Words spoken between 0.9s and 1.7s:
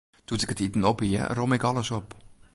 op hie, romme ik